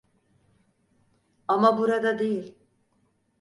Ama 1.47 1.77
burada 1.77 2.19
değil. 2.19 2.55